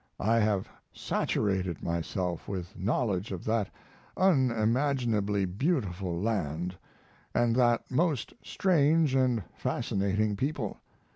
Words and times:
I 0.19 0.39
have 0.39 0.67
saturated 0.91 1.83
myself 1.83 2.47
with 2.47 2.75
knowledge 2.75 3.31
of 3.31 3.45
that 3.45 3.69
unimaginably 4.17 5.45
beautiful 5.45 6.19
land 6.19 6.75
and 7.35 7.55
that 7.55 7.83
most 7.91 8.33
strange 8.43 9.13
and 9.13 9.43
fascinating 9.53 10.35
people. 10.35 10.77